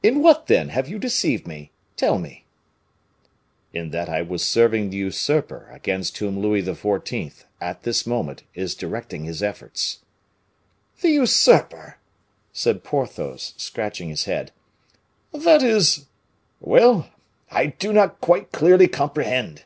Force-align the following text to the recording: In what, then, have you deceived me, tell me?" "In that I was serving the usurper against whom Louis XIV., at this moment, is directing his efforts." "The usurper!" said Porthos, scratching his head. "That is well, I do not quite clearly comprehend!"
In 0.00 0.22
what, 0.22 0.46
then, 0.46 0.68
have 0.68 0.88
you 0.88 0.96
deceived 0.96 1.44
me, 1.44 1.72
tell 1.96 2.20
me?" 2.20 2.44
"In 3.72 3.90
that 3.90 4.08
I 4.08 4.22
was 4.22 4.44
serving 4.46 4.90
the 4.90 4.96
usurper 4.96 5.68
against 5.72 6.16
whom 6.18 6.38
Louis 6.38 6.62
XIV., 6.62 7.42
at 7.60 7.82
this 7.82 8.06
moment, 8.06 8.44
is 8.54 8.76
directing 8.76 9.24
his 9.24 9.42
efforts." 9.42 10.02
"The 11.00 11.10
usurper!" 11.10 11.98
said 12.52 12.84
Porthos, 12.84 13.54
scratching 13.56 14.08
his 14.08 14.26
head. 14.26 14.52
"That 15.32 15.64
is 15.64 16.06
well, 16.60 17.10
I 17.50 17.66
do 17.66 17.92
not 17.92 18.20
quite 18.20 18.52
clearly 18.52 18.86
comprehend!" 18.86 19.64